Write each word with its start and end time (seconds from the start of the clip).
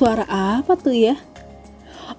Suara 0.00 0.24
apa 0.24 0.80
tuh 0.80 0.96
ya? 0.96 1.12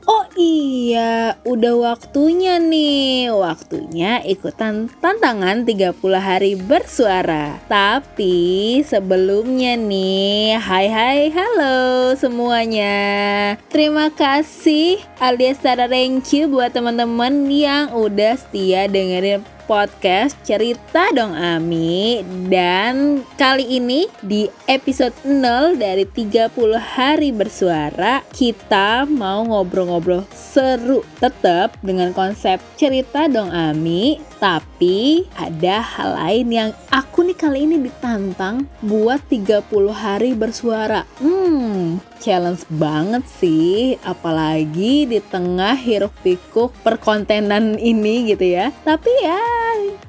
Oh 0.05 0.29
iya, 0.37 1.33
udah 1.41 1.97
waktunya 1.97 2.61
nih. 2.61 3.33
Waktunya 3.33 4.21
ikutan 4.21 4.85
tantangan 5.01 5.65
30 5.65 5.97
hari 6.21 6.53
bersuara. 6.61 7.57
Tapi 7.65 8.77
sebelumnya 8.85 9.81
nih, 9.81 10.61
hai 10.61 10.93
hai 10.93 11.33
halo 11.33 12.13
semuanya. 12.13 13.57
Terima 13.73 14.13
kasih 14.13 15.01
alias 15.17 15.57
thank 15.65 16.29
you 16.37 16.53
buat 16.53 16.77
teman-teman 16.77 17.49
yang 17.49 17.97
udah 17.97 18.37
setia 18.37 18.85
dengerin 18.85 19.41
podcast 19.71 20.35
Cerita 20.43 21.15
Dong 21.15 21.31
Ami. 21.31 22.19
Dan 22.51 23.23
kali 23.39 23.79
ini 23.79 24.03
di 24.19 24.43
episode 24.67 25.15
0 25.23 25.79
dari 25.79 26.03
30 26.03 26.51
hari 26.75 27.31
bersuara 27.31 28.19
Kita 28.35 29.07
mau 29.07 29.47
ngobrol-ngobrol 29.47 30.27
seru 30.35 31.07
tetap 31.23 31.79
dengan 31.79 32.11
konsep 32.11 32.59
Cerita 32.75 33.31
Dong 33.31 33.47
Ami. 33.47 34.19
Tapi 34.43 35.23
ada 35.39 35.79
hal 35.79 36.19
lain 36.19 36.47
yang 36.51 36.71
aku 36.91 37.10
nih 37.31 37.39
kali 37.39 37.63
ini 37.63 37.79
ditantang 37.87 38.67
buat 38.83 39.23
30 39.31 39.63
hari 39.95 40.35
bersuara. 40.35 41.07
Hmm, 41.15 42.03
challenge 42.19 42.67
banget 42.67 43.23
sih. 43.39 43.95
Apalagi 44.03 45.07
di 45.07 45.23
tengah 45.23 45.79
hiruk 45.79 46.11
pikuk 46.27 46.75
perkontenan 46.83 47.79
ini 47.79 48.35
gitu 48.35 48.43
ya. 48.43 48.75
Tapi 48.83 49.07
ya 49.23 49.39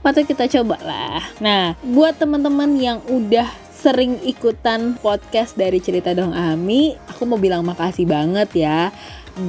patut 0.02 0.26
kita 0.26 0.50
coba 0.50 0.82
lah. 0.82 1.22
Nah 1.38 1.78
buat 1.86 2.18
teman-teman 2.18 2.74
yang 2.74 2.98
udah 3.06 3.46
sering 3.70 4.18
ikutan 4.26 4.98
podcast 4.98 5.54
dari 5.54 5.78
cerita 5.78 6.14
dong 6.14 6.30
Ami 6.30 6.94
aku 7.10 7.26
mau 7.26 7.34
bilang 7.34 7.66
makasih 7.66 8.06
banget 8.06 8.50
ya 8.54 8.94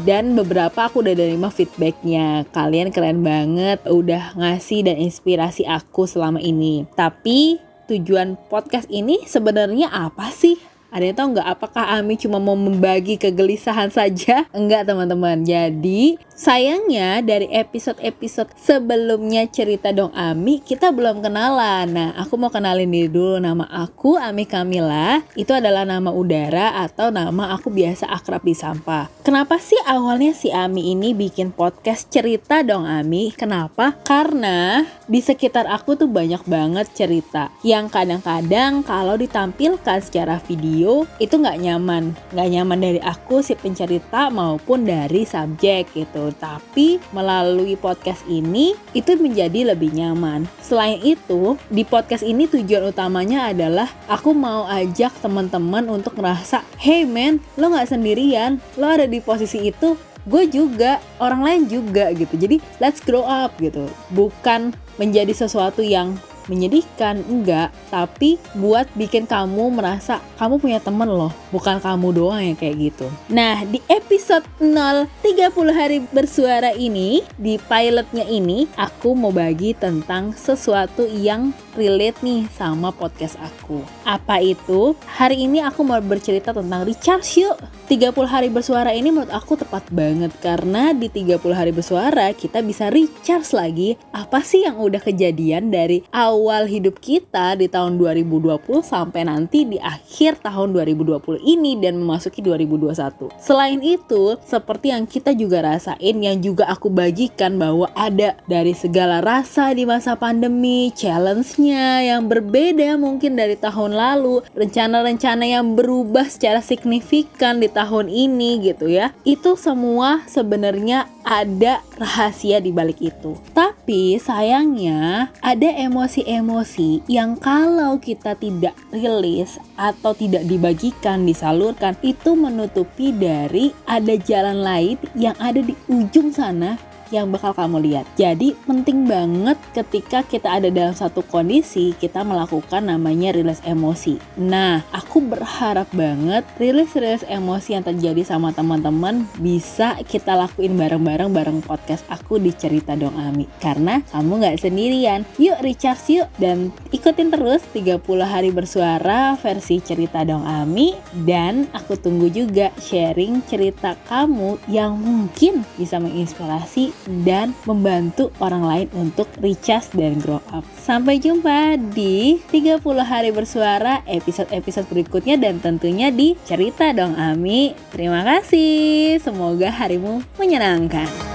dan 0.08 0.34
beberapa 0.34 0.88
aku 0.88 1.04
udah 1.04 1.16
nerima 1.16 1.52
feedbacknya. 1.52 2.48
Kalian 2.56 2.90
keren 2.96 3.22
banget 3.22 3.84
udah 3.88 4.36
ngasih 4.40 4.88
dan 4.88 4.98
inspirasi 5.00 5.68
aku 5.68 6.08
selama 6.08 6.40
ini. 6.40 6.88
Tapi 6.96 7.60
tujuan 7.92 8.40
podcast 8.48 8.88
ini 8.88 9.28
sebenarnya 9.28 9.92
apa 9.92 10.32
sih 10.32 10.56
ada 10.94 11.10
yang 11.10 11.18
tahu 11.18 11.28
nggak 11.34 11.50
apakah 11.58 11.86
Ami 11.98 12.22
cuma 12.22 12.38
mau 12.38 12.54
membagi 12.54 13.18
kegelisahan 13.18 13.90
saja? 13.90 14.46
Enggak 14.54 14.86
teman-teman. 14.86 15.42
Jadi 15.42 16.22
sayangnya 16.38 17.26
dari 17.26 17.50
episode-episode 17.50 18.54
sebelumnya 18.54 19.50
cerita 19.50 19.90
dong 19.90 20.14
Ami 20.14 20.62
kita 20.62 20.94
belum 20.94 21.26
kenalan. 21.26 21.90
Nah 21.90 22.10
aku 22.14 22.38
mau 22.38 22.54
kenalin 22.54 22.94
diri 22.94 23.10
dulu 23.10 23.42
nama 23.42 23.66
aku 23.74 24.22
Ami 24.22 24.46
Kamila. 24.46 25.26
Itu 25.34 25.58
adalah 25.58 25.82
nama 25.82 26.14
udara 26.14 26.78
atau 26.86 27.10
nama 27.10 27.58
aku 27.58 27.74
biasa 27.74 28.14
akrab 28.14 28.46
di 28.46 28.54
sampah. 28.54 29.10
Kenapa 29.26 29.58
sih 29.58 29.82
awalnya 29.90 30.38
si 30.38 30.54
Ami 30.54 30.94
ini 30.94 31.18
bikin 31.18 31.50
podcast 31.50 32.14
cerita 32.14 32.62
dong 32.62 32.86
Ami? 32.86 33.34
Kenapa? 33.34 33.98
Karena 34.06 34.86
di 35.10 35.26
sekitar 35.26 35.66
aku 35.66 35.98
tuh 35.98 36.06
banyak 36.06 36.46
banget 36.46 36.86
cerita 36.94 37.50
yang 37.66 37.90
kadang-kadang 37.90 38.86
kalau 38.86 39.18
ditampilkan 39.18 39.98
secara 40.06 40.38
video 40.38 40.83
video 40.84 41.08
itu 41.24 41.40
nggak 41.40 41.64
nyaman. 41.64 42.12
Nggak 42.36 42.50
nyaman 42.52 42.80
dari 42.84 43.00
aku 43.00 43.40
si 43.40 43.56
pencerita 43.56 44.28
maupun 44.28 44.84
dari 44.84 45.24
subjek 45.24 45.96
gitu. 45.96 46.36
Tapi 46.36 47.00
melalui 47.16 47.80
podcast 47.80 48.28
ini 48.28 48.76
itu 48.92 49.16
menjadi 49.16 49.72
lebih 49.72 49.96
nyaman. 49.96 50.44
Selain 50.60 51.00
itu 51.00 51.56
di 51.72 51.88
podcast 51.88 52.28
ini 52.28 52.52
tujuan 52.52 52.92
utamanya 52.92 53.48
adalah 53.56 53.88
aku 54.12 54.36
mau 54.36 54.68
ajak 54.68 55.16
teman-teman 55.24 55.88
untuk 55.88 56.20
ngerasa 56.20 56.60
hey 56.76 57.08
man 57.08 57.40
lo 57.56 57.72
nggak 57.72 57.88
sendirian. 57.88 58.60
Lo 58.76 58.92
ada 58.92 59.08
di 59.08 59.24
posisi 59.24 59.72
itu. 59.72 59.96
Gue 60.24 60.48
juga 60.48 61.04
orang 61.20 61.44
lain 61.44 61.62
juga 61.68 62.08
gitu. 62.16 62.40
Jadi 62.40 62.60
let's 62.80 63.04
grow 63.04 63.28
up 63.28 63.60
gitu. 63.60 63.92
Bukan 64.16 64.72
menjadi 64.96 65.36
sesuatu 65.36 65.84
yang 65.84 66.16
menyedihkan 66.48 67.24
enggak 67.28 67.70
tapi 67.90 68.42
buat 68.58 68.90
bikin 68.98 69.30
kamu 69.30 69.74
merasa 69.74 70.20
kamu 70.40 70.60
punya 70.60 70.80
temen 70.80 71.10
loh 71.10 71.32
bukan 71.54 71.80
kamu 71.80 72.08
doang 72.16 72.42
yang 72.42 72.58
kayak 72.58 72.92
gitu 72.92 73.08
nah 73.30 73.62
di 73.68 73.80
episode 73.88 74.46
0 74.60 75.06
30 75.22 75.54
hari 75.72 75.98
bersuara 76.12 76.76
ini 76.76 77.24
di 77.40 77.56
pilotnya 77.58 78.26
ini 78.28 78.68
aku 78.76 79.16
mau 79.16 79.32
bagi 79.34 79.74
tentang 79.78 80.34
sesuatu 80.34 81.06
yang 81.08 81.54
relate 81.74 82.22
nih 82.22 82.46
sama 82.54 82.94
podcast 82.94 83.38
aku. 83.42 83.82
Apa 84.06 84.40
itu? 84.42 84.94
Hari 85.10 85.46
ini 85.50 85.62
aku 85.62 85.82
mau 85.82 85.98
bercerita 86.00 86.54
tentang 86.54 86.86
recharge 86.86 87.42
yuk. 87.42 87.58
30 87.90 88.14
hari 88.26 88.50
bersuara 88.50 88.96
ini 88.96 89.12
menurut 89.12 89.30
aku 89.30 89.60
tepat 89.60 89.86
banget 89.94 90.32
karena 90.40 90.96
di 90.96 91.12
30 91.12 91.38
hari 91.54 91.72
bersuara 91.76 92.32
kita 92.34 92.64
bisa 92.64 92.90
recharge 92.90 93.54
lagi 93.54 94.00
apa 94.16 94.42
sih 94.42 94.66
yang 94.66 94.80
udah 94.80 95.04
kejadian 95.04 95.70
dari 95.70 96.02
awal 96.10 96.33
hidup 96.68 97.00
kita 97.00 97.56
di 97.58 97.70
tahun 97.70 97.98
2020 97.98 98.60
sampai 98.82 99.26
nanti 99.26 99.66
di 99.66 99.78
akhir 99.78 100.42
tahun 100.42 100.74
2020 100.76 101.40
ini 101.44 101.78
dan 101.80 102.00
memasuki 102.00 102.42
2021. 102.42 103.32
Selain 103.40 103.80
itu, 103.80 104.38
seperti 104.44 104.92
yang 104.92 105.06
kita 105.06 105.32
juga 105.34 105.64
rasain 105.64 106.16
yang 106.20 106.38
juga 106.42 106.70
aku 106.70 106.90
bagikan 106.90 107.58
bahwa 107.58 107.90
ada 107.94 108.36
dari 108.50 108.74
segala 108.74 109.22
rasa 109.22 109.72
di 109.74 109.86
masa 109.86 110.18
pandemi, 110.18 110.90
challenge 110.94 111.56
yang 111.60 112.28
berbeda 112.28 112.98
mungkin 112.98 113.38
dari 113.38 113.56
tahun 113.58 113.94
lalu, 113.94 114.46
rencana-rencana 114.54 115.46
yang 115.48 115.78
berubah 115.78 116.28
secara 116.28 116.60
signifikan 116.60 117.60
di 117.62 117.70
tahun 117.70 118.10
ini 118.10 118.74
gitu 118.74 118.90
ya. 118.90 119.14
Itu 119.24 119.56
semua 119.60 120.26
sebenarnya 120.28 121.08
ada 121.24 121.80
rahasia 121.96 122.60
di 122.60 122.70
balik 122.76 123.00
itu. 123.00 123.36
Tapi 123.84 124.16
sayangnya 124.16 125.28
ada 125.44 125.68
emosi-emosi 125.76 127.04
yang 127.12 127.36
kalau 127.36 128.00
kita 128.00 128.32
tidak 128.32 128.72
rilis 128.96 129.60
atau 129.76 130.16
tidak 130.16 130.48
dibagikan, 130.48 131.28
disalurkan 131.28 131.92
itu 132.00 132.32
menutupi 132.32 133.12
dari 133.12 133.76
ada 133.84 134.16
jalan 134.16 134.64
lain 134.64 134.96
yang 135.20 135.36
ada 135.36 135.60
di 135.60 135.76
ujung 135.92 136.32
sana 136.32 136.80
yang 137.14 137.30
bakal 137.30 137.54
kamu 137.54 137.78
lihat. 137.86 138.06
Jadi 138.18 138.58
penting 138.66 139.06
banget 139.06 139.56
ketika 139.78 140.26
kita 140.26 140.58
ada 140.58 140.74
dalam 140.74 140.98
satu 140.98 141.22
kondisi 141.22 141.94
kita 142.02 142.26
melakukan 142.26 142.90
namanya 142.90 143.30
rilis 143.38 143.62
emosi. 143.62 144.18
Nah, 144.42 144.82
aku 144.90 145.22
berharap 145.22 145.86
banget 145.94 146.42
rilis-rilis 146.58 147.22
emosi 147.30 147.78
yang 147.78 147.86
terjadi 147.86 148.26
sama 148.26 148.50
teman-teman 148.50 149.30
bisa 149.38 150.02
kita 150.10 150.34
lakuin 150.34 150.74
bareng-bareng 150.74 151.30
bareng 151.30 151.60
podcast 151.62 152.02
aku 152.10 152.42
di 152.42 152.50
Cerita 152.50 152.98
Dong 152.98 153.14
Ami. 153.14 153.46
Karena 153.62 154.02
kamu 154.10 154.42
nggak 154.42 154.58
sendirian. 154.58 155.22
Yuk 155.38 155.62
recharge 155.62 156.18
yuk 156.18 156.28
dan 156.42 156.74
ikutin 156.90 157.30
terus 157.30 157.62
30 157.72 158.02
hari 158.26 158.50
bersuara 158.50 159.38
versi 159.38 159.78
Cerita 159.78 160.26
Dong 160.26 160.44
Ami 160.44 160.98
dan 161.28 161.70
aku 161.76 161.94
tunggu 162.00 162.34
juga 162.34 162.74
sharing 162.82 163.46
cerita 163.46 163.94
kamu 164.10 164.58
yang 164.72 164.96
mungkin 164.98 165.62
bisa 165.78 166.00
menginspirasi 166.00 167.03
dan 167.26 167.52
membantu 167.66 168.30
orang 168.40 168.64
lain 168.64 168.88
untuk 168.96 169.28
recharge 169.42 169.92
dan 169.96 170.20
grow 170.22 170.40
up. 170.52 170.64
Sampai 170.80 171.20
jumpa 171.20 171.76
di 171.92 172.40
30 172.52 172.80
hari 173.04 173.34
bersuara 173.34 174.04
episode-episode 174.06 174.88
berikutnya 174.88 175.36
dan 175.40 175.58
tentunya 175.58 176.14
di 176.14 176.36
Cerita 176.48 176.92
Dong 176.94 177.16
Ami. 177.16 177.74
Terima 177.90 178.22
kasih. 178.22 179.18
Semoga 179.20 179.72
harimu 179.72 180.22
menyenangkan. 180.38 181.33